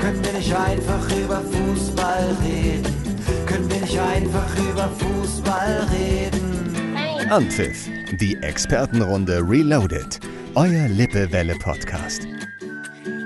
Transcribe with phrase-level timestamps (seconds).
[0.00, 2.94] Können wir nicht einfach über Fußball reden?
[3.44, 7.30] Können wir nicht einfach über Fußball reden?
[7.30, 7.86] Anpfiff,
[8.18, 10.18] die Expertenrunde Reloaded.
[10.54, 12.26] Euer Lippewelle Podcast.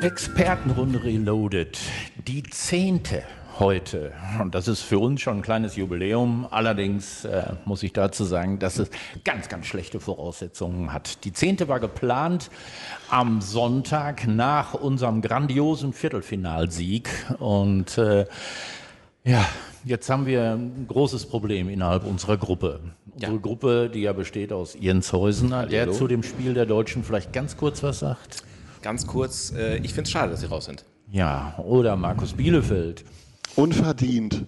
[0.03, 1.79] Expertenrunde Reloaded,
[2.27, 3.22] die zehnte
[3.59, 4.13] heute.
[4.41, 6.47] Und das ist für uns schon ein kleines Jubiläum.
[6.51, 8.91] Allerdings äh, muss ich dazu sagen, dass es
[9.25, 11.25] ganz, ganz schlechte Voraussetzungen hat.
[11.25, 12.51] Die zehnte war geplant
[13.11, 17.09] am Sonntag nach unserem grandiosen Viertelfinalsieg.
[17.39, 18.27] Und äh,
[19.25, 19.45] ja,
[19.84, 22.81] jetzt haben wir ein großes Problem innerhalb unserer Gruppe.
[23.12, 23.39] Unsere ja.
[23.39, 27.57] Gruppe, die ja besteht aus Jens Heusener, der zu dem Spiel der Deutschen vielleicht ganz
[27.57, 28.43] kurz was sagt.
[28.83, 30.84] Ganz kurz, äh, ich finde es schade, dass sie raus sind.
[31.11, 33.05] Ja, oder Markus Bielefeld.
[33.57, 34.47] Unverdient.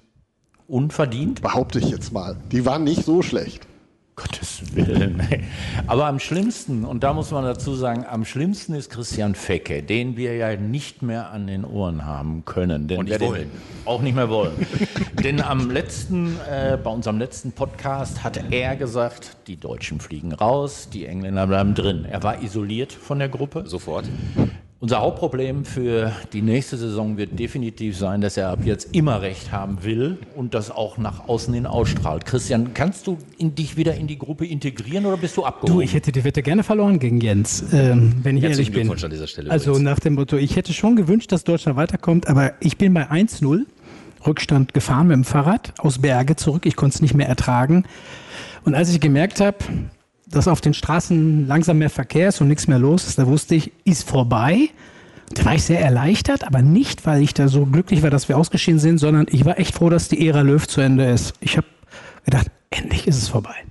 [0.66, 1.41] Unverdient?
[1.42, 2.37] Behaupte ich jetzt mal.
[2.51, 3.66] Die waren nicht so schlecht.
[4.16, 5.20] Gottes Willen.
[5.30, 5.45] Ey.
[5.87, 10.16] Aber am schlimmsten, und da muss man dazu sagen, am schlimmsten ist Christian Fecke, den
[10.16, 12.88] wir ja nicht mehr an den Ohren haben können.
[12.88, 13.50] Denn und nicht wollen.
[13.84, 14.55] Auch nicht mehr wollen.
[15.23, 20.89] denn am letzten, äh, bei unserem letzten Podcast hatte er gesagt, die Deutschen fliegen raus,
[20.91, 22.06] die Engländer bleiben drin.
[22.11, 23.64] Er war isoliert von der Gruppe.
[23.67, 24.06] Sofort.
[24.78, 29.50] Unser Hauptproblem für die nächste Saison wird definitiv sein, dass er ab jetzt immer Recht
[29.50, 32.27] haben will und das auch nach außen hin ausstrahlt.
[32.27, 35.77] Christian, kannst du in dich wieder in die Gruppe integrieren oder bist du abgehoben?
[35.77, 38.91] Du, ich hätte die Wette gerne verloren gegen Jens, ähm, wenn ich ehrlich bin.
[38.91, 39.84] An dieser Stelle also übrigens.
[39.84, 43.64] nach dem Motto, ich hätte schon gewünscht, dass Deutschland weiterkommt, aber ich bin bei 1-0,
[44.27, 46.66] Rückstand gefahren mit dem Fahrrad aus Berge zurück.
[46.66, 47.84] Ich konnte es nicht mehr ertragen.
[48.64, 49.56] Und als ich gemerkt habe,
[50.27, 53.55] dass auf den Straßen langsam mehr Verkehr ist und nichts mehr los ist, da wusste
[53.55, 54.70] ich, ist vorbei.
[55.34, 58.38] Da war ich sehr erleichtert, aber nicht, weil ich da so glücklich war, dass wir
[58.38, 61.34] ausgeschieden sind, sondern ich war echt froh, dass die Ära Löw zu Ende ist.
[61.41, 61.66] Ich habe
[62.24, 63.66] gedacht, endlich ist es vorbei.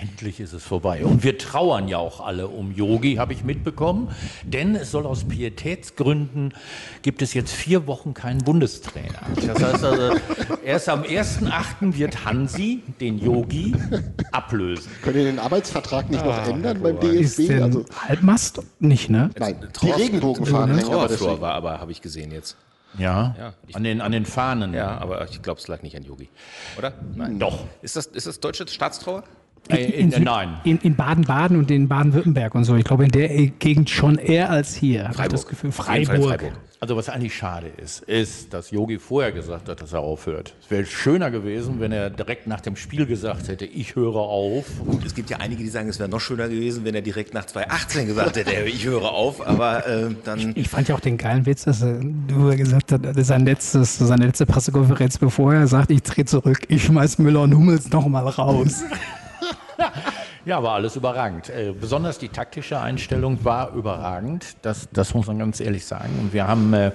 [0.00, 1.04] Endlich ist es vorbei.
[1.04, 4.08] Und wir trauern ja auch alle um Yogi, habe ich mitbekommen.
[4.44, 6.54] Denn es soll aus Pietätsgründen,
[7.02, 9.20] gibt es jetzt vier Wochen keinen Bundestrainer.
[9.34, 10.16] Das heißt also,
[10.64, 11.96] erst am 1.8.
[11.96, 13.74] wird Hansi den Yogi
[14.30, 14.90] ablösen.
[15.02, 17.38] Könnt ihr den Arbeitsvertrag nicht noch ah, ändern beim DFB?
[17.40, 19.30] Ist also, Halbmast nicht, ne?
[19.38, 22.56] Nein, die Regenbogenfahnen hängen aber war aber, habe ich gesehen jetzt.
[22.96, 24.74] Ja, ja an, den, an den Fahnen.
[24.74, 26.28] Ja, aber ich glaube, es lag nicht an Yogi.
[26.78, 26.94] Oder?
[27.14, 27.38] Nein.
[27.38, 27.64] Doch.
[27.82, 29.24] Ist das, ist das deutsche Staatstrauer?
[29.68, 30.60] In, in, nein.
[30.64, 32.74] In Baden-Baden und in Baden-Württemberg und so.
[32.76, 35.10] Ich glaube, in der Gegend schon eher als hier.
[35.12, 35.30] Freiburg.
[35.30, 36.24] das Gefühl, Freiburg.
[36.24, 36.52] Freiburg.
[36.80, 40.54] Also was eigentlich schade ist, ist, dass Yogi vorher gesagt hat, dass er aufhört.
[40.62, 44.64] Es wäre schöner gewesen, wenn er direkt nach dem Spiel gesagt hätte, ich höre auf.
[44.86, 47.34] Gut, es gibt ja einige, die sagen, es wäre noch schöner gewesen, wenn er direkt
[47.34, 49.44] nach 2018 gesagt hätte, ich höre auf.
[49.44, 50.50] Aber äh, dann.
[50.50, 53.26] Ich, ich, fand ja auch den geilen Witz, dass er nur gesagt hat, das ist
[53.26, 57.56] sein letztes, seine letzte Pressekonferenz, bevor er sagt, ich drehe zurück, ich schmeiß Müller und
[57.56, 58.84] Hummels nochmal raus.
[60.44, 61.50] Ja, war alles überragend.
[61.50, 64.56] Äh, besonders die taktische Einstellung war überragend.
[64.62, 66.18] Das, das muss man ganz ehrlich sagen.
[66.20, 66.92] Und wir haben, äh,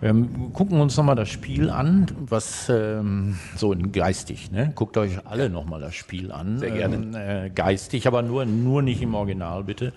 [0.00, 0.14] wir
[0.52, 4.72] gucken uns nochmal das Spiel an, was ähm, so geistig, ne?
[4.74, 6.58] Guckt euch alle nochmal das Spiel an.
[6.58, 6.96] Sehr gerne.
[6.96, 9.92] Ähm, äh, geistig, aber nur, nur nicht im Original, bitte.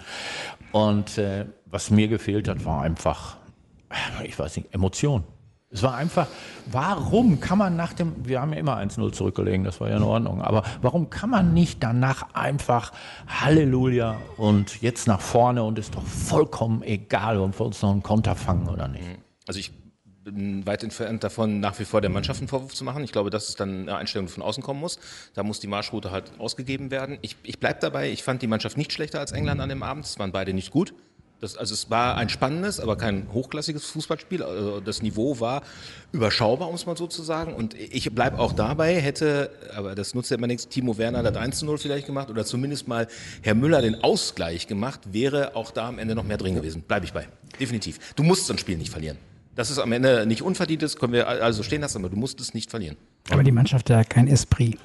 [0.72, 3.38] Und äh, was mir gefehlt hat, war einfach,
[4.24, 5.24] ich weiß nicht, Emotion.
[5.72, 6.28] Es war einfach,
[6.66, 10.04] warum kann man nach dem, wir haben ja immer 1-0 zurückgelegen, das war ja in
[10.04, 12.92] Ordnung, aber warum kann man nicht danach einfach
[13.28, 18.02] Halleluja und jetzt nach vorne und ist doch vollkommen egal, ob wir uns noch einen
[18.02, 19.04] Konter fangen oder nicht?
[19.48, 19.72] Also ich
[20.24, 23.04] bin weit entfernt davon, nach wie vor der Mannschaft einen Vorwurf zu machen.
[23.04, 25.00] Ich glaube, dass es dann eine Einstellung von außen kommen muss.
[25.34, 27.20] Da muss die Marschroute halt ausgegeben werden.
[27.22, 30.06] Ich, ich bleibe dabei, ich fand die Mannschaft nicht schlechter als England an dem Abend.
[30.06, 30.94] Es waren beide nicht gut.
[31.42, 34.44] Das, also es war ein spannendes, aber kein hochklassiges Fußballspiel.
[34.44, 35.64] Also das Niveau war
[36.12, 37.54] überschaubar, um es mal so zu sagen.
[37.54, 41.38] Und ich bleibe auch dabei, hätte, aber das nutzt ja immer nichts, Timo Werner das
[41.38, 43.08] 1 zu 0 vielleicht gemacht oder zumindest mal
[43.42, 46.82] Herr Müller den Ausgleich gemacht, wäre auch da am Ende noch mehr drin gewesen.
[46.82, 47.28] Bleibe ich bei.
[47.60, 48.14] Definitiv.
[48.16, 49.18] Du musst so ein Spiel nicht verlieren.
[49.56, 52.40] Dass es am Ende nicht unverdient ist, können wir also stehen lassen, aber du musst
[52.40, 52.98] es nicht verlieren.
[53.30, 54.78] Aber die Mannschaft hat kein Esprit.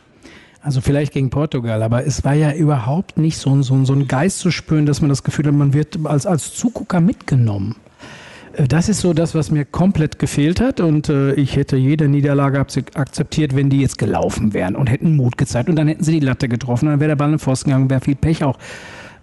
[0.64, 4.38] Also vielleicht gegen Portugal, aber es war ja überhaupt nicht so, so, so ein Geist
[4.38, 7.76] zu spüren, dass man das Gefühl hat, man wird als, als Zugucker mitgenommen.
[8.54, 12.08] Äh, das ist so das, was mir komplett gefehlt hat und äh, ich hätte jede
[12.08, 16.18] Niederlage akzeptiert, wenn die jetzt gelaufen wären und hätten Mut gezeigt und dann hätten sie
[16.18, 18.58] die Latte getroffen, dann wäre der Ball in den Pfosten gegangen, wäre viel Pech auch.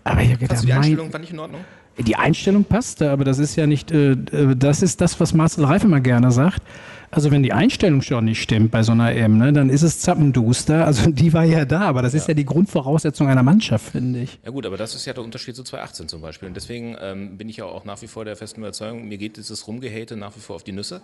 [0.03, 1.61] Aber ich gedacht, die Einstellung war nicht in Ordnung?
[1.97, 5.65] Die Einstellung passte, aber das ist ja nicht, äh, äh das ist das, was Marcel
[5.65, 6.61] Reif immer gerne sagt.
[7.11, 9.99] Also wenn die Einstellung schon nicht stimmt bei so einer EM, ne, dann ist es
[9.99, 10.85] zappenduster.
[10.85, 12.19] Also die war ja da, aber das ja.
[12.19, 14.39] ist ja die Grundvoraussetzung einer Mannschaft, finde ich.
[14.45, 16.47] Ja gut, aber das ist ja der Unterschied zu 2018 zum Beispiel.
[16.47, 19.35] Und deswegen ähm, bin ich ja auch nach wie vor der festen Überzeugung, mir geht
[19.35, 21.01] dieses Rumgehate nach wie vor auf die Nüsse.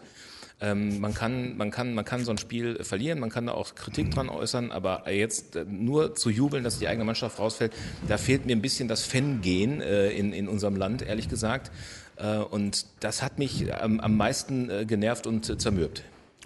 [0.60, 3.76] Ähm, man, kann, man, kann, man kann so ein Spiel verlieren, man kann da auch
[3.76, 7.74] Kritik dran äußern, aber jetzt äh, nur zu jubeln, dass die eigene Mannschaft rausfällt,
[8.08, 11.70] da fehlt mir ein bisschen das Fangehen äh, in, in unserem Land, ehrlich gesagt.
[12.18, 16.04] Äh, und das hat mich am, meisten äh, genervt und zermürbt.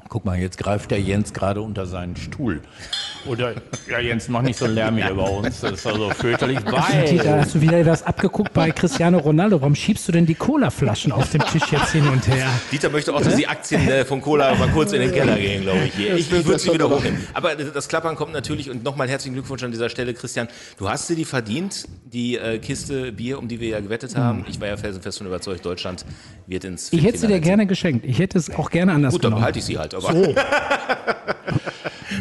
[0.10, 2.62] Guck mal, jetzt greift der Jens gerade unter seinen Stuhl.
[3.26, 3.54] Oder,
[3.90, 5.62] ja Jens, mach nicht so Lärm hier bei uns.
[5.62, 7.42] Das ist also fürchterlich Da weil.
[7.42, 9.62] hast du wieder was abgeguckt bei Cristiano Ronaldo.
[9.62, 12.48] Warum schiebst du denn die Colaflaschen auf dem Tisch jetzt hin und her?
[12.72, 15.62] Dieter möchte auch, dass die Aktien äh, von Cola mal kurz in den Keller gehen,
[15.64, 15.94] glaube ich.
[15.94, 16.16] Hier.
[16.16, 17.26] Ich, ich würde sie wieder hochnehmen.
[17.34, 20.48] Aber das Klappern kommt natürlich und nochmal herzlichen Glückwunsch an dieser Stelle, Christian.
[20.78, 24.46] Du hast dir die verdient, die äh, Kiste Bier, um die wir ja gewettet haben.
[24.50, 26.06] Ich war ja felsenfest von überzeugt, Deutschland
[26.48, 28.06] wird ins Ich hätte sie dir gerne geschenkt.
[28.06, 29.91] Ich hätte es auch gerne anders Gut, dann behalte ich sie halt.
[29.94, 30.14] Aber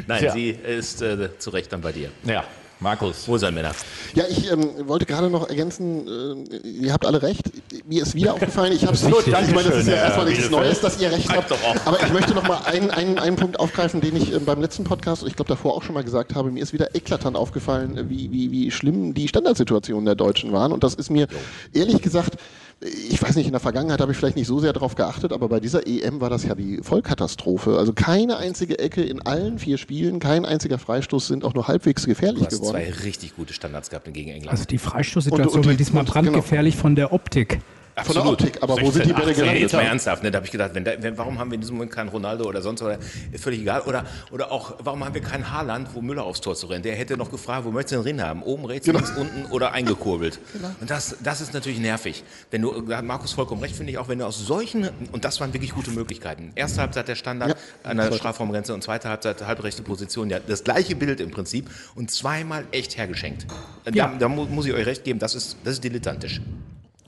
[0.07, 0.33] Nein, Tja.
[0.33, 2.11] sie ist äh, zu Recht dann bei dir.
[2.25, 2.45] Ja,
[2.79, 3.29] Markus.
[3.29, 3.73] Wo sein Männer?
[4.15, 7.43] Ja, ich ähm, wollte gerade noch ergänzen, äh, ihr habt alle recht.
[7.87, 10.47] Mir ist wieder aufgefallen, ich habe es Gut, Ich meine, das ist ja erstmal nichts
[10.49, 10.67] Bielefeld.
[10.67, 11.51] Neues, dass ihr recht habt.
[11.51, 11.87] doch auf.
[11.87, 14.85] Aber ich möchte noch mal einen, einen, einen Punkt aufgreifen, den ich ähm, beim letzten
[14.85, 16.51] Podcast und ich glaube davor auch schon mal gesagt habe.
[16.51, 20.73] Mir ist wieder eklatant aufgefallen, äh, wie, wie, wie schlimm die Standardsituationen der Deutschen waren.
[20.73, 21.27] Und das ist mir
[21.75, 22.37] ehrlich gesagt,
[22.83, 25.49] ich weiß nicht, in der Vergangenheit habe ich vielleicht nicht so sehr darauf geachtet, aber
[25.49, 27.77] bei dieser EM war das ja die Vollkatastrophe.
[27.77, 32.07] Also keine einzige Ecke in allen vier Spielen, kein einziger Freistoß sind auch nur halbwegs
[32.07, 32.71] gefährlich Du hast geworden.
[32.73, 34.51] zwei richtig gute Standards gehabt gegen England.
[34.51, 37.61] Also die Und- Freistoßsituation und- war diesmal und- brandgefährlich von der Optik.
[38.05, 39.63] Von der Optik, aber wo sind die Bälle 16, 18, gelandet?
[39.63, 40.31] Jetzt mal ernsthaft, ne?
[40.31, 42.45] da habe ich gedacht, wenn da, wenn, warum haben wir in diesem Moment keinen Ronaldo
[42.45, 42.99] oder sonst oder
[43.33, 43.81] ist völlig egal.
[43.83, 46.83] Oder, oder auch, warum haben wir keinen Haaland, wo Müller aufs Tor zu rennen?
[46.83, 48.43] Der hätte noch gefragt, wo möchtest du den drin haben?
[48.43, 50.39] Oben, rechts, links, unten oder eingekurbelt.
[50.81, 52.23] Und das, das ist natürlich nervig.
[52.51, 55.25] Wenn du, da hat Markus vollkommen recht, finde ich, auch wenn du aus solchen, und
[55.25, 56.53] das waren wirklich gute Möglichkeiten.
[56.55, 58.11] Erste Halbzeit der Standard Ja, an der.
[58.13, 60.29] Strafraumgrenze und zweite Halbzeit halbrechte Position.
[60.31, 63.47] Ja, das gleiche Bild im Prinzip und zweimal echt hergeschenkt.
[63.93, 64.09] Ja.
[64.09, 66.41] Da, da mu- muss ich euch recht geben, das ist, das ist dilettantisch.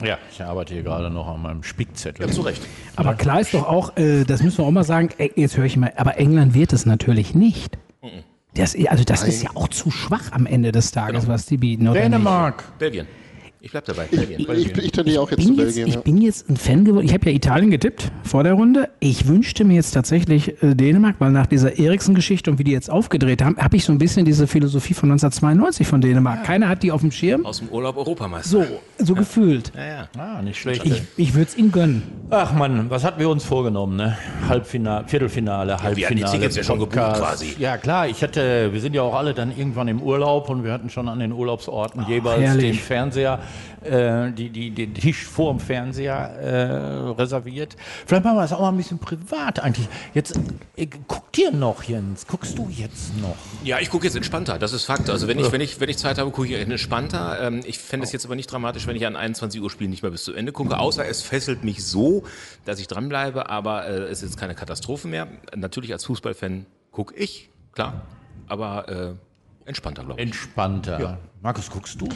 [0.01, 2.25] Ja, ich arbeite hier gerade noch an meinem Spickzettel.
[2.25, 2.61] Ja, zu Recht.
[2.95, 5.65] Aber klar ist doch auch, äh, das müssen wir auch mal sagen, äh, jetzt höre
[5.65, 7.77] ich mal, aber England wird es natürlich nicht.
[8.55, 11.87] Das, also das ist ja auch zu schwach am Ende des Tages, was die bieten.
[11.87, 12.63] Oder Dänemark.
[12.77, 13.07] Belgien.
[13.65, 14.07] Ich bleib dabei.
[14.11, 14.41] Belgien.
[14.41, 15.87] Ich, ich tendiere auch jetzt Ich zu bin, jetzt, Belgien.
[15.87, 16.01] ich ja.
[16.01, 17.05] bin jetzt ein Fan geworden.
[17.05, 18.89] Ich habe ja Italien getippt vor der Runde.
[18.99, 22.89] Ich wünschte mir jetzt tatsächlich äh, Dänemark, weil nach dieser Eriksen-Geschichte und wie die jetzt
[22.89, 26.43] aufgedreht haben, habe ich so ein bisschen diese Philosophie von 1992 von Dänemark.
[26.43, 27.45] Keiner hat die auf dem Schirm.
[27.45, 28.49] Aus dem Urlaub Europameister.
[28.49, 28.65] So,
[28.97, 29.71] so gefühlt.
[29.73, 30.07] Ja, ja.
[30.17, 30.85] Ah, nicht schlecht.
[30.85, 32.03] Ich, ich würde es ihnen gönnen.
[32.31, 34.17] Ach Mann, was hatten wir uns vorgenommen, ne?
[34.49, 35.95] Halbfinale, Viertelfinale, Halbfinale.
[35.95, 37.55] wir hatten die Tickets ja schon gebucht quasi.
[37.59, 40.73] Ja klar, ich hatte, wir sind ja auch alle dann irgendwann im Urlaub und wir
[40.73, 42.71] hatten schon an den Urlaubsorten jeweils herrlich.
[42.71, 43.39] den Fernseher,
[43.83, 47.75] äh, die, die, den Tisch vor dem Fernseher äh, reserviert.
[48.05, 49.87] Vielleicht machen wir das auch mal ein bisschen privat eigentlich.
[50.13, 50.39] Jetzt,
[50.75, 52.27] äh, guckt ihr noch, Jens?
[52.27, 53.35] Guckst du jetzt noch?
[53.63, 55.09] Ja, ich gucke jetzt entspannter, das ist Fakt.
[55.09, 57.39] Also wenn ich, wenn ich, wenn ich Zeit habe, gucke ich entspannter.
[57.41, 60.03] Ähm, ich fände es jetzt aber nicht dramatisch, wenn ich an 21 Uhr Spielen nicht
[60.03, 62.23] mehr bis zu Ende gucke, außer es fesselt mich so,
[62.65, 65.27] dass ich dranbleibe, aber äh, es ist jetzt keine Katastrophe mehr.
[65.55, 68.01] Natürlich als Fußballfan gucke ich, klar,
[68.47, 69.13] aber äh,
[69.65, 70.27] entspannter, glaube ich.
[70.27, 71.19] Entspannter.
[71.43, 72.07] Markus, guckst du?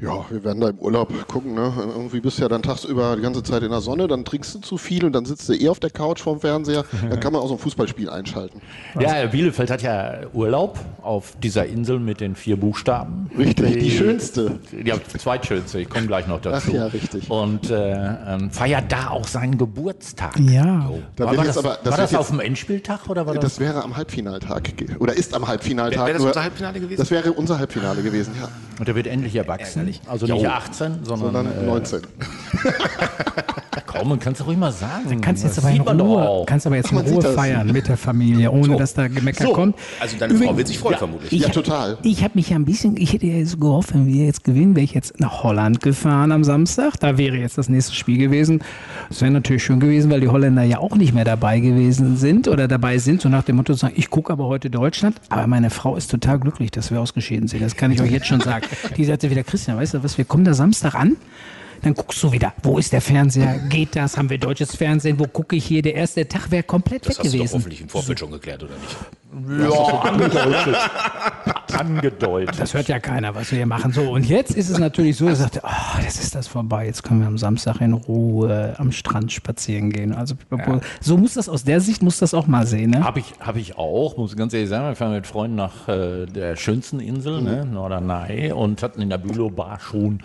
[0.00, 1.54] Ja, wir werden da im Urlaub gucken.
[1.54, 1.72] Ne?
[1.76, 4.60] Irgendwie bist du ja dann tagsüber die ganze Zeit in der Sonne, dann trinkst du
[4.60, 6.84] zu viel und dann sitzt du eh auf der Couch vorm Fernseher.
[7.10, 8.60] Dann kann man auch so ein Fußballspiel einschalten.
[9.00, 13.28] Ja, Bielefeld hat ja Urlaub auf dieser Insel mit den vier Buchstaben.
[13.36, 14.60] Richtig, die schönste.
[14.84, 16.68] Ja, zweitschönste, ich komme gleich noch dazu.
[16.70, 17.28] Ach ja, richtig.
[17.28, 20.38] Und äh, ähm, feiert da auch seinen Geburtstag.
[20.38, 20.88] Ja.
[21.16, 23.42] Da war war das, aber- das war das jetzt- auf dem Endspieltag oder war das?
[23.42, 24.62] Das wäre am Halbfinaltag
[25.00, 25.98] oder ist am Halbfinaltag.
[26.06, 26.98] Wäre das nur- unser Halbfinale gewesen?
[27.00, 28.48] Das wäre unser Halbfinale gewesen, ja.
[28.78, 29.94] Und der wird endlich erwachsen.
[30.06, 32.02] Also nicht 18, sondern, Sondern äh, 19.
[33.98, 35.20] komm, kannst du ruhig mal sagen.
[35.20, 38.50] Kannst jetzt Das aber in Ruhe, kannst aber jetzt in Ruhe feiern mit der Familie,
[38.50, 39.52] ohne dass da Gemecker So.
[39.52, 39.76] kommt.
[40.00, 41.32] Also deine Frau wird sich freuen, vermutlich.
[41.32, 41.98] Ich, Ja, total.
[42.02, 44.74] Ich habe mich ja ein bisschen, ich hätte ja so gehofft, wenn wir jetzt gewinnen,
[44.76, 46.98] wäre ich jetzt nach Holland gefahren am Samstag.
[47.00, 48.62] Da wäre jetzt das nächste Spiel gewesen.
[49.08, 52.48] Das wäre natürlich schön gewesen, weil die Holländer ja auch nicht mehr dabei gewesen sind
[52.48, 55.16] oder dabei sind, so nach dem Motto zu sagen, ich gucke aber heute Deutschland.
[55.28, 57.62] Aber meine Frau ist total glücklich, dass wir ausgeschieden sind.
[57.62, 58.66] Das kann ich euch jetzt schon sagen.
[58.96, 61.16] Die sagte wieder, Christian, weißt du was, wir kommen da Samstag an.
[61.82, 63.58] Dann guckst du wieder, wo ist der Fernseher?
[63.68, 64.16] Geht das?
[64.16, 65.18] Haben wir deutsches Fernsehen?
[65.18, 65.82] Wo gucke ich hier?
[65.82, 67.54] Der erste Tag wäre komplett Das weg hast du doch gewesen.
[67.54, 68.96] hoffentlich im Vorfeld schon geklärt, oder nicht?
[69.60, 70.76] Ja, angedeutet.
[71.78, 72.58] angedeutet.
[72.58, 73.92] Das hört ja keiner, was wir hier machen.
[73.92, 77.02] So, und jetzt ist es natürlich so, er sagte, oh, jetzt ist das vorbei, jetzt
[77.02, 80.14] können wir am Samstag in Ruhe am Strand spazieren gehen.
[80.14, 80.36] Also
[81.00, 83.04] so muss das aus der Sicht muss das auch mal sehen, ne?
[83.04, 84.86] Habe ich, hab ich auch, muss ich ganz ehrlich sagen.
[84.88, 89.18] Wir fahren mit Freunden nach äh, der schönsten Insel, ne, Norderney, und hatten in der
[89.18, 90.22] Bülow Bar schon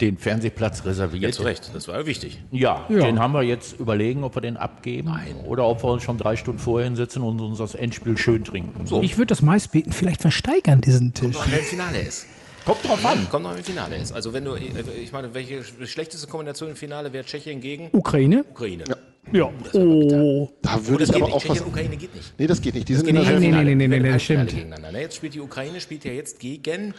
[0.00, 1.22] den Fernsehplatz reserviert.
[1.22, 2.40] Ja, zu Recht, das war ja wichtig.
[2.50, 2.98] Ja, Ja.
[3.00, 5.10] den haben wir jetzt überlegen, ob wir den abgeben
[5.46, 8.86] oder ob wir uns schon drei Stunden vorher hinsetzen und uns das Endspiel schön trinken.
[8.86, 9.02] So.
[9.02, 11.34] Ich würde das meistbieten, vielleicht versteigern diesen Tisch.
[11.34, 12.26] Noch wer im Finale ist.
[12.66, 13.26] Kommt drauf an.
[13.30, 14.12] Kommt noch im Finale ist.
[14.12, 18.44] Also wenn du, ich meine, welche schlechteste Kombination im Finale wäre Tschechien gegen Ukraine?
[18.50, 18.84] Ukraine?
[19.32, 19.48] Ja.
[19.72, 20.50] Oh.
[20.62, 21.46] Da würde das ich geht aber nicht.
[21.46, 21.60] auch was.
[21.62, 22.34] Ukraine geht nicht.
[22.38, 22.88] Nee, das geht nicht.
[22.88, 23.76] Die sind Geht in der nicht nee, selben- nee, Halbfinale.
[23.76, 24.60] nee, nee, Die werden nee, im das Halbfinale stimmt.
[24.60, 24.92] Gegeneinander.
[24.92, 25.00] ne?
[25.02, 26.94] Jetzt spielt die Ukraine, spielt ja jetzt gegen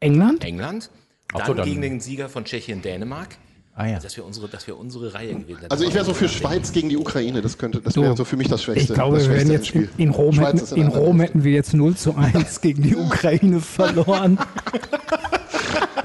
[0.00, 0.44] England?
[0.44, 3.36] England, Ach dann, so, dann- gegen den Sieger von Tschechien, Dänemark
[3.76, 3.98] Ah ja.
[3.98, 5.66] Das wäre unsere, das wäre unsere Reihe gewesen.
[5.68, 7.42] Also ich wäre so für Schweiz gegen die Ukraine.
[7.42, 8.92] Das könnte, das wäre so für mich das Schwächste.
[8.92, 11.52] Ich glaube, das wir wären jetzt in, in Rom, hätten, in einer Rom hätten wir
[11.52, 14.38] jetzt 0 zu 1 gegen die Ukraine verloren.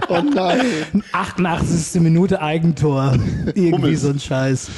[0.08, 1.04] Oh nein.
[1.12, 2.02] 88.
[2.02, 3.14] Minute Eigentor.
[3.54, 4.02] Irgendwie Hummels.
[4.02, 4.70] so ein Scheiß.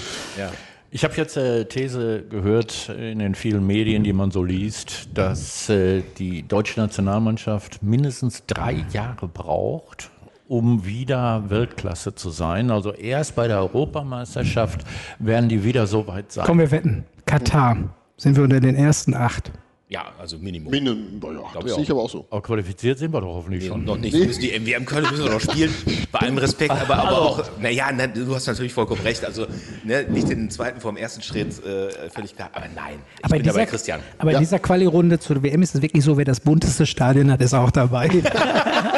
[0.94, 5.70] Ich habe jetzt äh, These gehört in den vielen Medien, die man so liest, dass
[5.70, 10.11] äh, die deutsche Nationalmannschaft mindestens drei Jahre braucht,
[10.52, 12.72] um wieder Weltklasse zu sein.
[12.72, 14.82] Also erst bei der Europameisterschaft
[15.18, 16.44] werden die wieder so weit sein.
[16.46, 17.06] Komm, wir wetten.
[17.26, 17.78] Katar.
[18.18, 19.50] Sind wir unter den ersten acht.
[19.88, 20.70] Ja, also Minimum.
[20.70, 22.26] Minimum, ja, das ich sehe ich aber auch so.
[22.30, 23.86] Aber qualifiziert sind wir doch hoffentlich schon.
[23.86, 24.14] Noch nicht.
[24.14, 25.74] Müssen die MWM Köln müssen wir noch spielen.
[26.12, 29.24] Bei allem Respekt, aber, aber auch, naja, na, du hast natürlich vollkommen recht.
[29.24, 29.48] Also
[29.86, 32.50] ne, nicht den zweiten vom ersten Schritt, äh, völlig klar.
[32.54, 34.00] Aber nein, ich Aber, bin in dabei, dieser, Christian.
[34.18, 37.42] aber in dieser Quali-Runde zur WM ist es wirklich so, wer das bunteste Stadion hat,
[37.42, 38.10] ist auch dabei.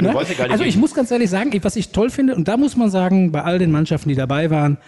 [0.00, 0.08] Ne?
[0.08, 2.56] ja gar nicht, Also ich muss ganz ehrlich sagen, was ich toll finde, und da
[2.56, 4.78] muss man sagen, bei all den Mannschaften, die dabei waren,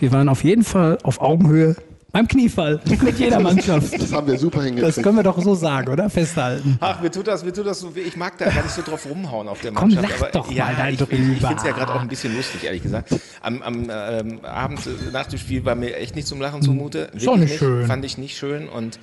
[0.00, 1.76] wir waren auf jeden Fall auf Augenhöhe
[2.14, 4.00] beim Kniefall mit jeder Mannschaft.
[4.00, 5.02] Das haben wir super Das hingekriegt.
[5.02, 6.08] können wir doch so sagen, oder?
[6.08, 6.78] Festhalten.
[6.80, 8.02] Ach, mir tut das, mir tut das so weh.
[8.02, 10.20] Ich mag da gar nicht so drauf rumhauen auf der Komm, Mannschaft.
[10.20, 11.12] lach doch ja, mal da ich, ich, drüber.
[11.12, 13.16] ich finde es ja gerade auch ein bisschen lustig, ehrlich gesagt.
[13.42, 17.10] Am, am ähm, Abend äh, nach dem Spiel war mir echt nicht zum Lachen zumute.
[17.14, 17.86] Ist auch nicht schön.
[17.86, 18.98] Fand ich nicht schön und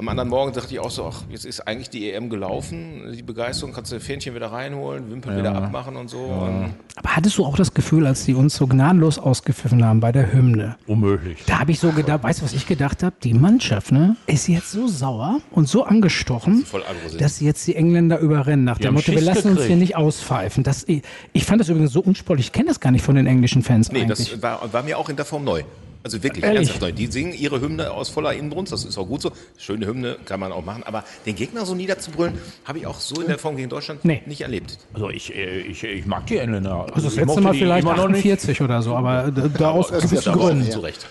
[0.00, 3.12] am anderen Morgen dachte ich auch so, ach, jetzt ist eigentlich die EM gelaufen.
[3.14, 6.16] Die Begeisterung, kannst du Fähnchen wieder reinholen, Wimpel wieder abmachen und so.
[6.20, 10.10] Und Aber hattest du auch das Gefühl, als die uns so gnadenlos ausgepfiffen haben bei
[10.10, 10.76] der Hymne?
[10.86, 11.44] Unmöglich.
[11.46, 13.14] Da habe ich so gedacht, weißt du, was ich gedacht habe?
[13.22, 17.20] Die Mannschaft, ne, ist jetzt so sauer und so angestochen, sind.
[17.20, 18.64] dass sie jetzt die Engländer überrennen.
[18.64, 19.66] Nach dem haben Motto, wir lassen uns gekriegt.
[19.66, 20.64] hier nicht auspfeifen.
[20.64, 21.02] Das, ich,
[21.34, 22.46] ich fand das übrigens so unsportlich.
[22.46, 24.30] Ich kenne das gar nicht von den englischen Fans Nee, eigentlich.
[24.30, 25.62] das war, war mir auch in der Form neu.
[26.02, 26.60] Also wirklich Ehrlich?
[26.60, 26.92] ernsthaft neu.
[26.92, 29.32] Die singen ihre Hymne aus voller Inbrunst, das ist auch gut so.
[29.58, 33.20] Schöne Hymne kann man auch machen, aber den Gegner so niederzubrüllen, habe ich auch so
[33.20, 34.22] in der Form gegen Deutschland Nee.
[34.26, 34.78] nicht erlebt.
[34.94, 36.86] Also ich, äh, ich, ich mag die Engländer.
[36.94, 38.20] also das ich letzte Mal vielleicht immer noch nicht.
[38.26, 40.70] 48 oder so, aber da, da aus gewissen Gründen.
[40.70, 41.06] Zu Recht.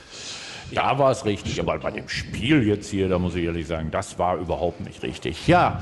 [0.74, 3.90] Da war es richtig, aber bei dem Spiel jetzt hier, da muss ich ehrlich sagen,
[3.92, 5.48] das war überhaupt nicht richtig.
[5.48, 5.82] Ja,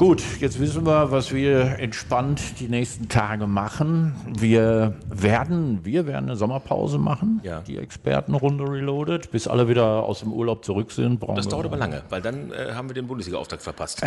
[0.00, 4.14] gut, jetzt wissen wir, was wir entspannt die nächsten Tage machen.
[4.38, 7.60] Wir werden, wir werden eine Sommerpause machen, Ja.
[7.60, 11.20] die Expertenrunde Reloaded, bis alle wieder aus dem Urlaub zurück sind.
[11.20, 14.00] Brauchen Das wir dauert aber lange, weil dann äh, haben wir den Bundesliga-Auftakt verpasst.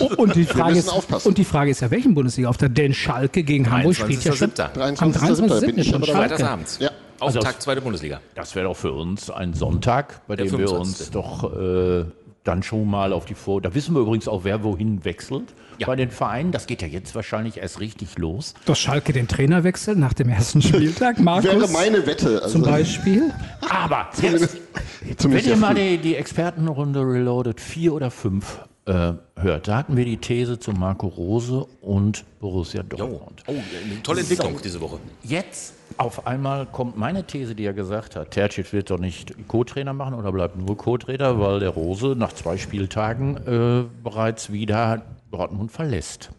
[0.00, 1.28] Oh, und, die Frage ist, aufpassen.
[1.28, 2.74] und die Frage ist ja, welchen Bundesliga-Auftrag?
[2.74, 4.98] Denn Schalke gegen Hamburg spielt ja schon 23.07..
[4.98, 5.60] am 23.07.
[5.66, 5.78] bin 23.07.
[5.78, 6.02] ich schon.
[6.04, 6.78] Freitagsabends.
[6.78, 6.90] Ja.
[7.20, 8.20] Auftakt zweite Bundesliga.
[8.34, 10.78] Das wäre doch für uns ein Sonntag, bei Der dem wir 25..
[10.80, 12.04] uns doch äh,
[12.44, 13.60] dann schon mal auf die Vor...
[13.60, 15.86] Da wissen wir übrigens auch, wer wohin wechselt Ja.
[15.86, 16.52] bei den Vereinen.
[16.52, 18.54] Das geht ja jetzt wahrscheinlich erst richtig los.
[18.66, 21.18] Dass Schalke den Trainer wechselt nach dem ersten Spieltag.
[21.18, 22.42] Markus Wäre meine Wette.
[22.42, 23.32] Also, zum Beispiel.
[23.68, 29.78] Aber jetzt, wenn ihr mal die, die Expertenrunde Reloaded 4 oder 5 äh, hört, da
[29.78, 32.96] hatten wir die These zu Marco Rose und Borussia Jo.
[32.96, 33.42] Dortmund.
[33.46, 34.98] Oh, eine tolle Entwicklung diese Woche.
[35.22, 39.92] Jetzt auf einmal kommt meine These, die er gesagt hat, Tercic wird doch nicht Co-Trainer
[39.92, 45.72] machen oder bleibt nur Co-Trainer, weil der Rose nach zwei Spieltagen äh, bereits wieder Dortmund
[45.72, 46.30] verlässt.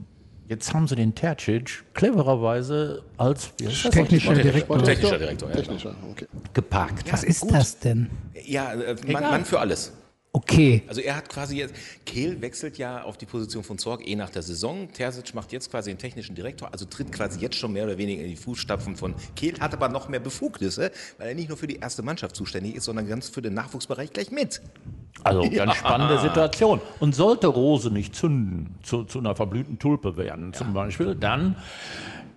[0.47, 3.55] Jetzt haben sie den Tercic clevererweise als?
[3.55, 4.83] Technischer Direktor.
[4.83, 5.49] Technischer Direktor.
[5.49, 6.27] Ja, Technischer, okay.
[6.53, 7.11] geparkt.
[7.11, 8.11] Was ist das denn?
[8.45, 9.93] ja äh, Mann, Mann für alles.
[10.35, 10.83] Okay.
[10.89, 11.73] Also er hat quasi jetzt,
[12.05, 14.91] Kehl wechselt ja auf die Position von Zorg eh nach der Saison.
[14.91, 18.21] Terzic macht jetzt quasi den technischen Direktor, also tritt quasi jetzt schon mehr oder weniger
[18.21, 21.67] in die Fußstapfen von Kehl, hat aber noch mehr Befugnisse, weil er nicht nur für
[21.67, 24.61] die erste Mannschaft zuständig ist, sondern ganz für den Nachwuchsbereich gleich mit.
[25.23, 26.81] Also ganz spannende Situation.
[26.99, 31.55] Und sollte Rose nicht zünden, zu, zu einer verblühten Tulpe werden zum Beispiel, dann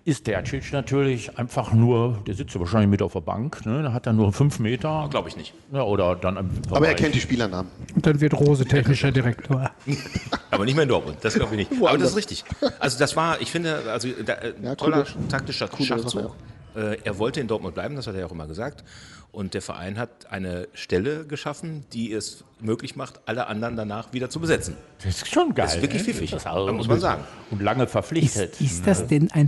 [0.09, 3.83] ist Tercic natürlich einfach nur, der sitzt ja wahrscheinlich mit auf der Bank, ne?
[3.83, 5.07] da hat er nur fünf Meter.
[5.09, 5.53] Glaube ich nicht.
[5.71, 6.37] Ja, oder dann
[6.71, 7.71] Aber er kennt die Spielernamen.
[7.95, 9.71] Und dann wird Rose technischer Direktor.
[10.51, 11.81] Aber nicht mehr in Dortmund, das glaube ich nicht.
[11.83, 12.43] Aber das ist richtig.
[12.79, 16.35] Also das war, ich finde, also da, äh, Ja, toller coole- taktischer coole Schachzug.
[16.75, 18.83] Äh, er wollte in Dortmund bleiben, das hat er ja auch immer gesagt.
[19.31, 24.29] Und der Verein hat eine Stelle geschaffen, die es möglich macht, alle anderen danach wieder
[24.31, 24.75] zu besetzen.
[25.03, 25.65] Das ist schon geil.
[25.67, 26.13] Das ist wirklich ne?
[26.13, 27.23] pfiffig, Das ist also- muss man sagen.
[27.51, 28.59] Und lange Ist, verpflichtet.
[28.59, 29.47] ist das denn ein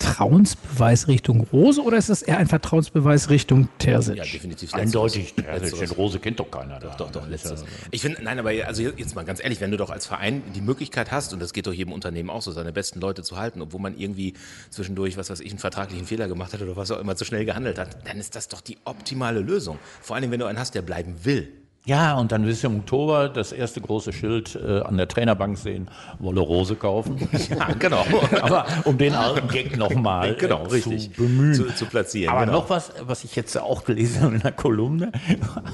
[0.00, 4.16] Vertrauensbeweis Richtung Rose oder ist das eher ein Vertrauensbeweis Richtung Terzic?
[4.16, 4.74] Ja, definitiv.
[4.74, 5.34] Eindeutig.
[5.36, 5.72] Letzteres.
[5.72, 6.78] Also, den Rose kennt doch keiner.
[6.78, 6.94] Da.
[6.96, 7.64] Doch, doch, ist letztes.
[7.90, 10.60] Ich finde, nein, aber also jetzt mal ganz ehrlich, wenn du doch als Verein die
[10.60, 13.62] Möglichkeit hast, und das geht doch jedem Unternehmen auch so, seine besten Leute zu halten,
[13.62, 14.34] obwohl man irgendwie
[14.70, 17.44] zwischendurch, was weiß ich, einen vertraglichen Fehler gemacht hat oder was auch immer zu schnell
[17.44, 19.78] gehandelt hat, dann ist das doch die optimale Lösung.
[20.00, 21.52] Vor allem, wenn du einen hast, der bleiben will.
[21.86, 25.58] Ja, und dann wirst du im Oktober das erste große Schild äh, an der Trainerbank
[25.58, 25.88] sehen,
[26.18, 27.28] Wolle Rose kaufen.
[27.50, 28.04] Ja, genau.
[28.42, 31.12] Aber um den alten Gag nochmal genau, äh, richtig.
[31.12, 31.52] zu bemühen.
[31.52, 32.34] Zu, zu platzieren.
[32.34, 32.60] Aber genau.
[32.60, 35.12] noch was, was ich jetzt auch gelesen habe in der Kolumne,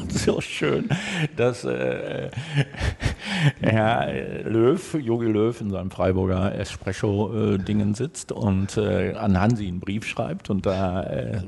[0.09, 0.89] so schön,
[1.37, 2.31] dass äh,
[3.61, 4.13] Herr
[4.45, 10.51] Löw, Jogi Löw in seinem Freiburger Espresso-Dingen sitzt und äh, an Hansi einen Brief schreibt
[10.51, 11.43] und da äh,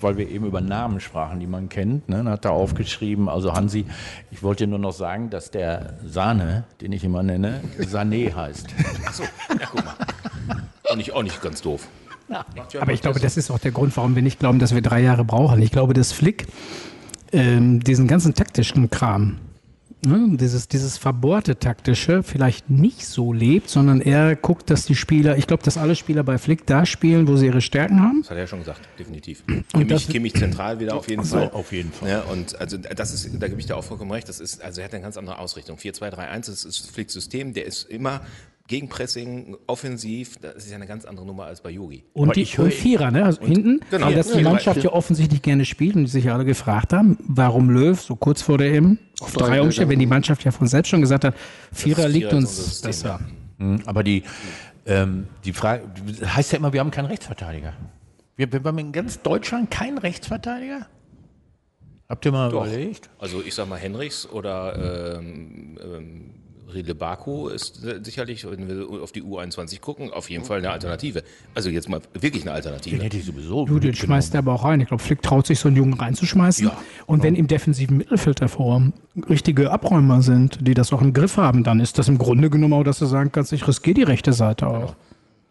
[0.00, 3.54] weil wir eben über Namen sprachen, die man kennt, ne, dann hat er aufgeschrieben, also
[3.54, 3.86] Hansi,
[4.30, 8.66] ich wollte nur noch sagen, dass der Sahne, den ich immer nenne, Sané heißt.
[9.06, 9.94] Achso, ja, guck mal.
[10.88, 11.88] Auch nicht, auch nicht ganz doof.
[12.80, 15.00] Aber ich glaube, das ist auch der Grund, warum wir nicht glauben, dass wir drei
[15.00, 15.60] Jahre brauchen.
[15.62, 16.46] Ich glaube, dass Flick
[17.32, 19.38] ähm, diesen ganzen taktischen Kram,
[20.04, 25.36] ne, dieses, dieses verbohrte taktische, vielleicht nicht so lebt, sondern er guckt, dass die Spieler,
[25.36, 28.22] ich glaube, dass alle Spieler bei Flick da spielen, wo sie ihre Stärken haben.
[28.22, 29.44] Das hat er ja schon gesagt, definitiv.
[29.48, 31.50] Und Kimmich, Kimmich zentral wieder auf jeden So, Fall.
[31.50, 32.08] auf jeden Fall.
[32.08, 34.80] Ja, und also das ist, da gebe ich dir auch vollkommen recht, das ist, also
[34.80, 35.76] er hat eine ganz andere Ausrichtung.
[35.78, 38.22] 4-2-3-1 das ist Flicks System, der ist immer
[38.68, 42.02] Gegenpressing, offensiv, das ist ja eine ganz andere Nummer als bei Yogi.
[42.14, 43.24] Und die ich höre- und Vierer, ne?
[43.24, 44.06] Also hinten, genau.
[44.06, 47.16] weil das die Mannschaft ja offensichtlich gerne spielt und die sich ja alle gefragt haben,
[47.20, 49.88] warum Löw so kurz vor der EM auf drei gegangen.
[49.88, 51.34] wenn die Mannschaft ja von selbst schon gesagt hat,
[51.72, 53.20] Vierer Vierer liegt uns besser.
[53.58, 54.22] Mhm, Aber die,
[54.84, 55.82] ähm, die Frage
[56.24, 57.72] heißt ja immer, wir haben keinen Rechtsverteidiger.
[58.36, 60.86] Wir, wir haben in ganz Deutschland keinen Rechtsverteidiger?
[62.08, 63.10] Habt ihr mal überlegt?
[63.18, 66.34] Also ich sag mal Henrichs oder ähm, ähm,
[66.72, 70.70] Riedle Baku ist äh, sicherlich, wenn wir auf die U21 gucken, auf jeden Fall eine
[70.70, 71.22] Alternative.
[71.54, 73.02] Also jetzt mal wirklich eine Den Alternative.
[73.02, 73.66] hätte ich sowieso.
[73.66, 74.80] Du, den schmeißt er aber auch rein.
[74.80, 76.66] Ich glaube, Flick traut sich, so einen Jungen reinzuschmeißen.
[76.66, 78.82] Ja, und wenn im defensiven Mittelfeld davor
[79.28, 82.74] richtige Abräumer sind, die das auch im Griff haben, dann ist das im Grunde genommen
[82.74, 84.94] auch, dass du sagen kannst, ich riskiere die rechte Seite auch.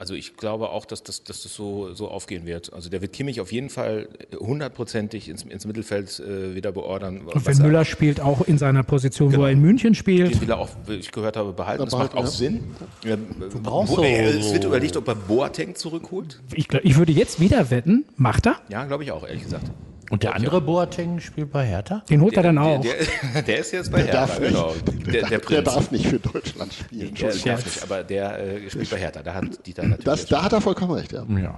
[0.05, 2.71] Also ich glaube auch, dass das, dass das so, so aufgehen wird.
[2.73, 4.07] Also der wird Kimmich auf jeden Fall
[4.39, 7.21] hundertprozentig ins, ins Mittelfeld äh, wieder beordern.
[7.21, 9.45] Und wenn er- Müller spielt, auch in seiner Position, wo Genau.
[9.45, 10.31] er in München spielt.
[10.31, 11.85] Den will er auch, wie ich gehört habe, behalten.
[11.85, 12.27] Das macht auch ja.
[12.27, 12.63] Sinn.
[13.03, 13.17] Ja,
[13.63, 16.39] brauchst wo, so- äh, es wird überlegt, ob er Boateng zurückholt.
[16.53, 18.57] Ich, glaub, ich würde jetzt wieder wetten, macht er?
[18.69, 19.65] Ja, glaube ich auch, ehrlich gesagt.
[20.11, 22.03] Und der andere Boateng spielt bei Hertha?
[22.09, 22.79] Den holt er dann auch.
[22.81, 22.93] Der,
[23.33, 24.49] der, der ist jetzt bei Der Hertha, darf nicht.
[24.53, 24.73] genau.
[25.11, 27.13] Der, der, Der darf nicht für Deutschland spielen.
[27.15, 29.23] Der darf nicht, aber der äh, spielt bei Hertha.
[29.23, 30.05] Da hat Dieter natürlich.
[30.05, 31.23] Das, da hat er vollkommen recht, ja.
[31.41, 31.57] Ja.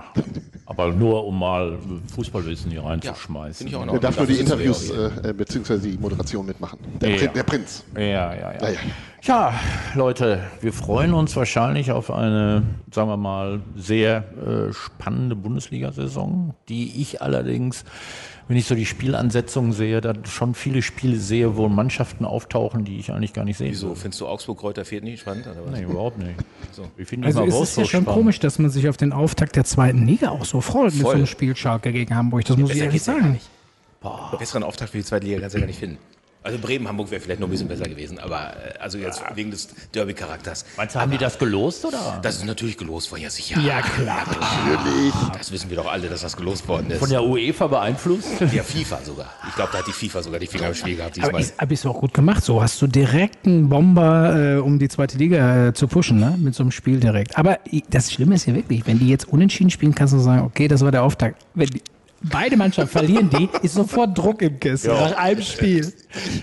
[0.66, 1.77] Aber nur um mal
[2.16, 3.68] Fußballwissen hier ja, reinzuschmeißen.
[3.68, 4.01] finde ich auch in Er Ordnung.
[4.01, 6.80] darf nur die Interviews ja äh, beziehungsweise die Moderation mitmachen.
[7.01, 7.18] Der, Ja.
[7.18, 7.84] Prin der Prinz.
[7.96, 8.53] Ja, ja, ja.
[8.62, 8.79] Ja, ja.
[9.24, 9.53] Ja,
[9.96, 14.24] Leute, wir freuen uns wahrscheinlich auf eine, sagen wir mal, sehr
[14.70, 17.83] äh, spannende Bundesliga-Saison, die ich allerdings,
[18.48, 22.98] wenn ich so die Spielansetzungen sehe, da schon viele Spiele sehe, wo Mannschaften auftauchen, die
[23.00, 23.72] ich eigentlich gar nicht sehe.
[23.72, 23.94] Wieso?
[23.96, 25.48] Findest du Augsburg-Kräuter fehlt nicht spannend?
[25.48, 25.77] Oder was?
[25.79, 26.36] Nee, überhaupt nicht.
[26.72, 26.83] So.
[26.96, 28.18] Wir finden Also ist es Wolfsburg ja schon spannend.
[28.20, 31.03] komisch, dass man sich auf den Auftakt der zweiten Liga auch so freut mit so
[31.03, 31.16] Voll.
[31.16, 32.46] einem Spiel Schalke gegen Hamburg.
[32.46, 33.33] Das muss ich ehrlich ja sagen.
[33.33, 33.50] nicht.
[34.40, 35.98] Besseren Auftakt für die zweite Liga kannst du ja gar nicht finden.
[36.48, 39.51] Also Bremen, Hamburg wäre vielleicht noch ein bisschen besser gewesen, aber äh, also jetzt wegen
[39.51, 40.64] des Derby-Charakters.
[40.77, 42.20] Meinst du, haben die das gelost oder?
[42.22, 43.60] Das ist natürlich gelost worden, ja sicher.
[43.60, 44.24] Ja, klar.
[44.27, 45.14] Natürlich.
[45.38, 47.00] Das wissen wir doch alle, dass das gelost worden ist.
[47.00, 48.29] Von der UEFA beeinflusst?
[48.53, 49.29] Ja, FIFA sogar.
[49.50, 51.42] Ich glaube, da hat die FIFA sogar die Finger im Spiel gehabt Aber diesmal.
[51.42, 52.44] ist, aber ist auch gut gemacht.
[52.46, 56.36] So hast du direkt einen Bomber, äh, um die zweite Liga äh, zu pushen, ne?
[56.38, 57.38] mit so einem Spiel direkt.
[57.38, 60.70] Aber das Schlimme ist ja wirklich, wenn die jetzt unentschieden spielen, kannst du sagen, okay,
[60.70, 61.46] das war der Auftakt.
[61.55, 61.81] Wenn die,
[62.24, 65.92] beide Mannschaften verlieren die, ist sofort Druck im Kessel nach einem Spiel.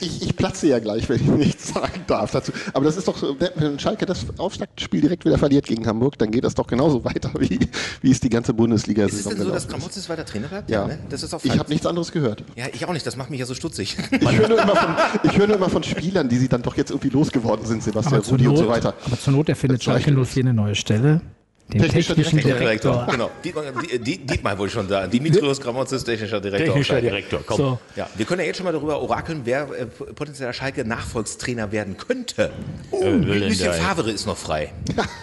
[0.01, 2.53] Ich, ich platze ja gleich, wenn ich nichts sagen darf dazu.
[2.73, 6.31] Aber das ist doch so, wenn Schalke das Auftaktspiel direkt wieder verliert gegen Hamburg, dann
[6.31, 7.59] geht das doch genauso weiter, wie,
[8.03, 10.71] wie es die ganze bundesliga ist es denn so, dass Kramotzes weiter Trainer bleibt?
[10.71, 10.99] Ja, ne?
[11.11, 12.45] Das ist auch ich habe nichts anderes gehört.
[12.57, 13.07] Ja, ich auch nicht.
[13.07, 13.97] Das macht mich ja so stutzig.
[14.25, 16.77] Ich höre nur, immer von- ich höre nur immer von Spielern, die sie dann doch
[16.77, 18.95] jetzt irgendwie losgeworden sind, Sebastian Rudi und so weiter.
[19.05, 20.31] aber zur Not erfindet Schalke nicht.
[20.31, 21.21] 04 eine neue Stelle.
[21.69, 22.93] Den Technischer technischen Direktor.
[22.93, 23.07] Direktor.
[23.11, 23.31] Genau.
[23.43, 25.11] Dietmar, Di- Di- Dietmar wollte schon sagen.
[25.11, 26.67] Dimitrios Gramotzes, technischer Direktor.
[26.67, 27.01] Technischer.
[27.01, 27.57] Direktor, komm.
[27.57, 27.79] So.
[27.97, 32.51] Ja, wir können ja jetzt schon mal darüber orakeln, wer äh, potenzieller Schalke-Nachfolgstrainer werden könnte.
[32.91, 34.73] Will denn Lucien Favre ist noch frei.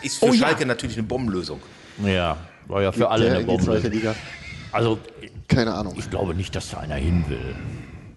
[0.01, 0.47] Ist für Oh ja.
[0.47, 1.61] Schalke natürlich eine Bombenlösung.
[2.03, 3.95] Ja, war ja für alle Der eine in die zweite Bombe.
[3.95, 4.15] Liga.
[4.71, 4.97] Also,
[5.47, 5.93] Keine Ahnung.
[5.97, 7.55] ich glaube nicht, dass da einer hin will.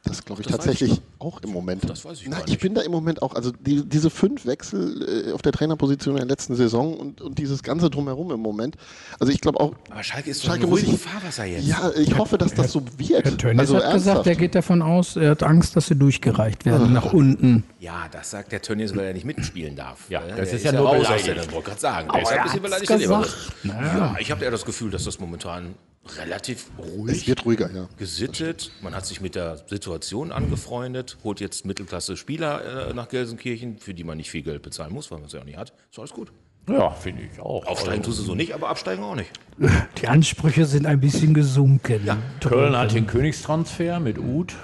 [0.06, 1.88] Das glaube ich Das weiß ich tatsächlich auch im Moment.
[1.88, 4.44] Das weiß ich Na, gar ich bin da im Moment auch, also die, diese fünf
[4.44, 8.40] Wechsel äh, auf der Trainerposition in der letzten Saison und, und dieses ganze drumherum im
[8.40, 8.76] Moment.
[9.18, 11.66] Also ich glaube auch, Aber Schalke ist Schalke muss sich, Fahrwasser jetzt.
[11.66, 13.24] ja, ich hoffe, dass das so wird.
[13.24, 14.26] Herr Tönnies also hat gesagt, ernsthaft.
[14.26, 17.64] er geht davon aus, er hat Angst, dass sie durchgereicht werden nach unten.
[17.80, 20.10] Ja, das sagt der Tönnies, weil er nicht mitspielen darf.
[20.10, 21.08] Ja, Äh, das der ist ja nur der- Ich
[21.52, 22.88] wollte gerade sagen, der ist ein er bisschen beleidigt.
[22.98, 23.36] gesagt.
[23.64, 25.74] Ja, ich habe eher das Gefühl, dass das momentan
[26.18, 27.88] relativ ruhig es wird ruhiger, ja.
[27.96, 28.70] gesittet.
[28.82, 34.04] Man hat sich mit der Situation angefreundet, holt jetzt Mittelklasse-Spieler äh, nach Gelsenkirchen, für die
[34.04, 35.72] man nicht viel Geld bezahlen muss, weil man es ja auch nicht hat.
[35.90, 36.32] Ist alles gut.
[36.68, 37.66] Ja, finde ich auch.
[37.66, 39.30] Aufsteigen Also, tust du so nicht, aber absteigen auch nicht.
[40.00, 42.00] Die Ansprüche sind ein bisschen gesunken.
[42.40, 44.54] Köln hat den Königstransfer mit Uth.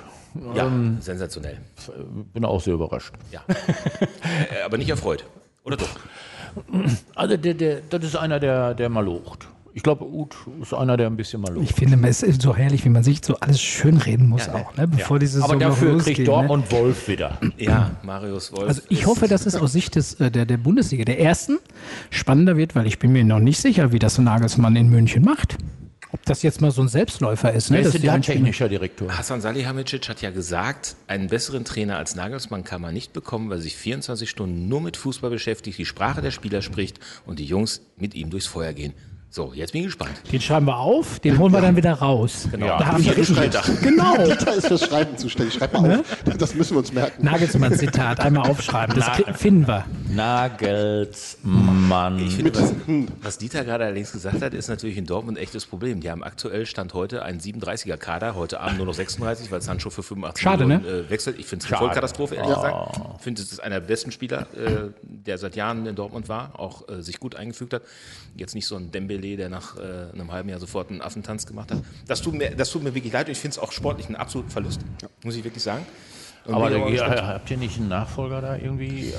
[0.54, 1.58] Ja, sensationell.
[2.32, 3.12] Bin auch sehr überrascht.
[3.32, 3.42] Ja.
[3.48, 5.24] Äh, Aber nicht erfreut.
[5.64, 5.88] Oder doch?
[7.14, 9.48] Also der, der, das ist einer, der, der malocht.
[9.72, 11.64] Ich glaube, Uth ist einer, der ein bisschen malocht.
[11.64, 14.88] Ich finde, es ist so herrlich, wie man sich so alles schönreden muss auch, ne?
[14.88, 16.34] bevor diese Aber Saison dafür losgeht, kriegt ne?
[16.34, 17.38] Dortmund Wolf wieder.
[17.56, 18.68] Ja, Marius Wolf.
[18.68, 21.58] Also ich hoffe, dass es aus Sicht des, äh, der, der Bundesliga, der ersten,
[22.10, 25.56] spannender wird, weil ich bin mir noch nicht sicher, wie das Nagelsmann in München macht.
[26.12, 27.70] Ob das jetzt mal so ein Selbstläufer ist.
[27.70, 27.78] Ne?
[27.78, 29.16] Wer ist denn Einspielung- technischer Direktor?
[29.16, 33.58] Hasan Salihamidzic hat ja gesagt, einen besseren Trainer als Nagelsmann kann man nicht bekommen, weil
[33.58, 37.44] er sich 24 Stunden nur mit Fußball beschäftigt, die Sprache der Spieler spricht und die
[37.44, 38.92] Jungs mit ihm durchs Feuer gehen.
[39.32, 40.10] So, jetzt bin ich gespannt.
[40.32, 42.48] Den schreiben wir auf, den holen wir dann wieder raus.
[42.50, 42.66] Genau.
[42.66, 44.16] Da haben wir Genau.
[44.24, 45.54] Dieter ist fürs Schreiben zuständig.
[45.54, 46.00] Schreib mal Ne?
[46.00, 46.36] auf.
[46.36, 47.24] Das müssen wir uns merken.
[47.24, 48.96] Nagelsmann-Zitat, einmal aufschreiben.
[48.96, 49.84] Das kri- finden wir.
[50.08, 52.18] Nagelsmann.
[52.18, 52.74] Ich finde, was,
[53.22, 56.00] was Dieter gerade allerdings gesagt hat, ist natürlich in Dortmund ein echtes Problem.
[56.00, 59.90] Die haben aktuell Stand heute einen 37er Kader, heute Abend nur noch 36, weil Sancho
[59.90, 61.04] für 85 Schade, Millionen ne?
[61.06, 61.38] äh, wechselt.
[61.38, 62.96] Ich finde es eine Vollkatastrophe, ehrlich gesagt.
[63.18, 66.58] Ich finde, es ist einer der besten Spieler, äh, der seit Jahren in Dortmund war,
[66.58, 67.82] auch äh, sich gut eingefügt hat.
[68.36, 71.70] Jetzt nicht so ein Dembele, der nach äh, einem halben Jahr sofort einen Affentanz gemacht
[71.70, 71.78] hat.
[72.06, 74.16] Das tut mir, das tut mir wirklich leid und ich finde es auch sportlich einen
[74.16, 74.80] absoluten Verlust,
[75.24, 75.86] muss ich wirklich sagen.
[76.46, 79.08] Und Aber der, ja, habt ihr nicht einen Nachfolger da irgendwie?
[79.08, 79.12] Äh,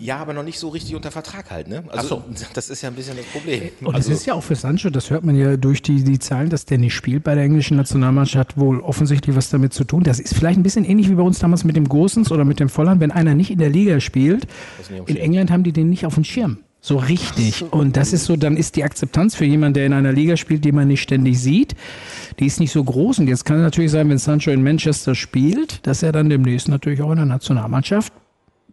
[0.00, 1.84] Ja, aber noch nicht so richtig unter Vertrag halt, ne?
[1.88, 3.70] Also, das ist ja ein bisschen das Problem.
[3.82, 6.18] Und also, es ist ja auch für Sancho, das hört man ja durch die, die
[6.18, 9.84] Zahlen, dass der nicht spielt bei der englischen Nationalmannschaft, hat wohl offensichtlich was damit zu
[9.84, 10.04] tun.
[10.04, 12.60] Das ist vielleicht ein bisschen ähnlich wie bei uns damals mit dem Gosens oder mit
[12.60, 12.98] dem Volland.
[13.00, 14.46] Wenn einer nicht in der Liga spielt,
[15.06, 15.16] in.
[15.16, 16.58] England haben die den nicht auf dem Schirm.
[16.84, 17.64] So richtig.
[17.72, 20.66] Und das ist so, dann ist die Akzeptanz für jemanden, der in einer Liga spielt,
[20.66, 21.74] die man nicht ständig sieht,
[22.38, 23.20] die ist nicht so groß.
[23.20, 26.68] Und jetzt kann es natürlich sein, wenn Sancho in Manchester spielt, dass er dann demnächst
[26.68, 28.12] natürlich auch in der Nationalmannschaft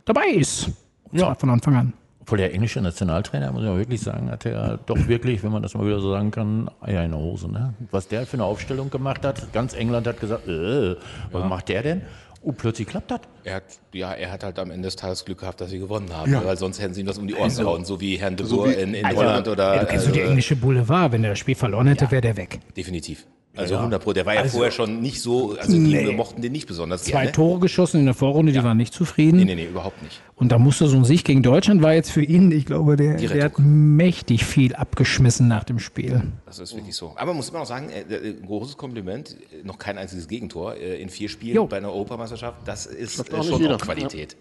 [0.04, 0.71] dabei ist.
[1.10, 1.93] Und zwar von Anfang an.
[2.19, 5.63] obwohl der englische Nationaltrainer, muss ich mal wirklich sagen, hat er doch wirklich, wenn man
[5.63, 7.50] das mal wieder so sagen kann, Eier in der Hose.
[7.50, 7.74] Ne?
[7.91, 10.97] Was der für eine Aufstellung gemacht hat, ganz England hat gesagt, äh,
[11.32, 12.02] was macht der denn?
[12.44, 13.20] Oh, plötzlich klappt das.
[13.44, 16.12] er hat, ja, er hat halt am Ende des Tages Glück gehabt, dass sie gewonnen
[16.12, 18.48] haben, weil sonst hätten sie ihm das um die Ohren gehauen, so wie Herrn de
[18.48, 19.76] Boer in, in Holland oder.
[19.76, 22.22] Ja, du kennst du die äh, englische Boulevard, wenn er das Spiel verloren hätte, wäre
[22.22, 22.60] der weg.
[22.76, 23.28] definitiv.
[23.56, 24.14] Also 100 Pro.
[24.14, 27.32] Der war ja vorher schon nicht so, also die mochten den nicht besonders Zwei gerne.
[27.34, 29.38] Tore geschossen in der Vorrunde, die waren nicht zufrieden.
[29.38, 30.22] Nee, nee, nee, überhaupt nicht.
[30.36, 33.18] Und da musste so ein Sieg gegen Deutschland war jetzt für ihn, ich glaube, der,
[33.18, 36.24] der hat mächtig viel abgeschmissen nach dem Spiel.
[36.46, 37.14] Das ist wirklich so.
[37.18, 41.02] Aber muss man auch sagen, äh, äh, ein großes Kompliment, noch kein einziges Gegentor äh,
[41.02, 41.68] in vier Spielen Jo.
[41.68, 42.60] bei einer Europameisterschaft.
[42.66, 44.38] Das ist Schafft äh, schon auch Qualität.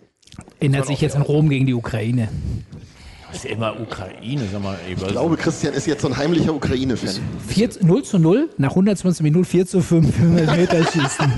[0.61, 2.29] Erinnert sich jetzt in Rom gegen die Ukraine.
[3.33, 4.77] Das ist ja immer Ukraine, sag mal.
[4.89, 7.15] Ich glaube, Christian ist jetzt so ein heimlicher Ukraine-Fan.
[7.49, 11.33] 4, 0 zu 0, nach 120 Minuten 4 zu 5 für einen Meterschießen.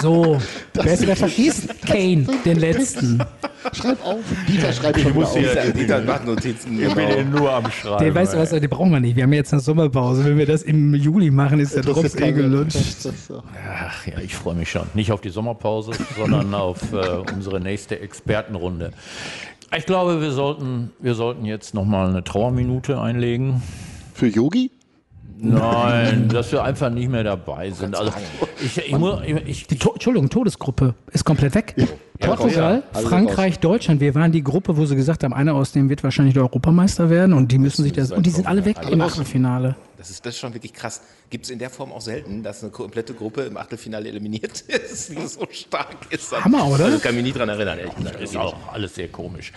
[0.00, 0.38] So,
[0.72, 1.82] wer ist der verschießt?
[1.86, 3.22] Kane, den letzten.
[3.72, 4.20] Schreib auf.
[4.48, 5.34] Dieter schreibt schon wieder auf.
[5.34, 6.80] Dieter, Dieter macht Notizen.
[6.82, 7.16] Ich bin Genau.
[7.16, 8.04] ja nur am Schreiben.
[8.04, 9.16] Der weißt du was, den brauchen wir nicht.
[9.16, 10.24] Wir haben jetzt eine Sommerpause.
[10.24, 13.04] Wenn wir das im Juli machen, ist der Drops eh gelutscht.
[13.04, 13.30] Das.
[13.30, 14.86] Ach ja, ich freue mich schon.
[14.94, 18.92] Nicht auf die Sommerpause, sondern auf äh, unsere nächste Expertenrunde.
[19.76, 23.62] Ich glaube, wir sollten, wir sollten jetzt nochmal eine Trauerminute einlegen.
[24.12, 24.70] Für Yogi?
[25.38, 27.96] Nein, dass wir einfach nicht mehr dabei sind.
[27.96, 28.12] Also,
[28.62, 31.74] ich, ich, muss- ich, Die to Entschuldigung, Todesgruppe ist komplett weg.
[32.20, 34.00] Portugal, Alle Frankreich, Deutschland.
[34.00, 37.10] Wir waren die Gruppe, wo sie gesagt haben, einer aus dem wird wahrscheinlich der Europameister
[37.10, 38.12] werden und die müssen sich das.
[38.12, 39.74] Und die sind alle weg im Achtelfinale.
[40.04, 41.00] Das ist, das ist schon wirklich krass.
[41.30, 45.08] Gibt es in der Form auch selten, dass eine komplette Gruppe im Achtelfinale eliminiert ist,
[45.10, 46.30] die so stark ist.
[46.44, 46.84] Hammer, oder?
[46.84, 48.20] Also kann ich mich nicht dran erinnern, ehrlich gesagt.
[48.20, 49.50] ist auch alles sehr komisch.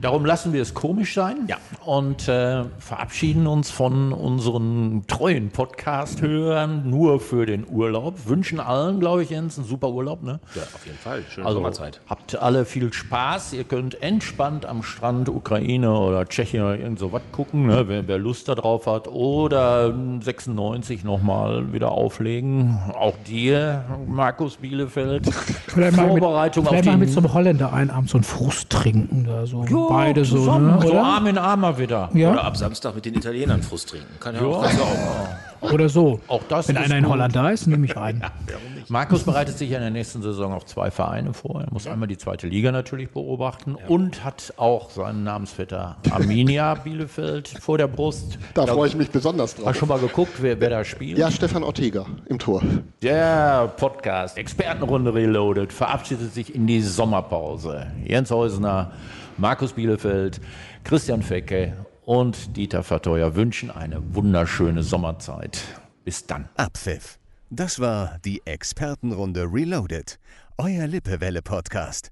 [0.00, 1.58] Darum lassen wir es komisch sein Ja.
[1.84, 8.26] und äh, verabschieden uns von unseren treuen Podcast-Hörern nur für den Urlaub.
[8.26, 10.22] Wünschen allen, glaube ich, Jens, einen super Urlaub.
[10.22, 10.40] Ne?
[10.54, 11.22] Ja, auf jeden Fall.
[11.28, 12.00] Schöne Also Sommerzeit.
[12.08, 13.52] habt alle viel Spaß.
[13.52, 18.08] Ihr könnt entspannt am Strand Ukraine oder Tschechien oder irgend so was gucken, ne, wer,
[18.08, 19.06] wer Lust darauf hat.
[19.08, 19.89] Oder
[20.20, 22.78] 96 nochmal wieder auflegen.
[22.98, 25.26] Auch dir, Markus Bielefeld.
[25.66, 28.18] Vielleicht mal mit, Vorbereitung auf vielleicht die mal mit so einem Holländer einen Abend so
[28.18, 29.64] einen Frust trinken oder so.
[29.64, 30.78] Ja, Beide so, ne?
[30.82, 30.98] so?
[30.98, 32.10] Arm in Arm mal wieder.
[32.12, 32.32] Ja?
[32.32, 34.08] Oder ab Samstag mit den Italienern Frust trinken.
[34.18, 35.28] Kann ja, du auch machen.
[35.60, 36.20] Oder so.
[36.26, 37.12] Auch das Wenn ist einer in gut.
[37.12, 38.22] Holland da ist, nehme ich einen.
[38.88, 41.60] Markus bereitet sich ja in der nächsten Saison auf zwei Vereine vor.
[41.60, 47.48] Er muss einmal die zweite Liga natürlich beobachten und hat auch seinen Namensvetter Arminia Bielefeld
[47.60, 48.38] vor der Brust.
[48.54, 49.76] Da freue ich mich besonders Hast drauf.
[49.76, 51.18] schon mal geguckt, wer, wer da spielt?
[51.18, 52.62] Ja, Stefan Ortega im Tor.
[53.02, 57.86] Der Podcast Expertenrunde Reloaded verabschiedet sich in die Sommerpause.
[58.04, 58.92] Jens Heusner,
[59.36, 60.40] Markus Bielefeld,
[60.84, 61.74] Christian Fecke
[62.10, 65.62] und Dieter Verteuer wünschen eine wunderschöne Sommerzeit.
[66.04, 66.48] Bis dann.
[66.56, 67.20] Abpfiff.
[67.50, 70.18] Das war die Expertenrunde Reloaded.
[70.58, 72.08] Euer Lippewelle-Podcast.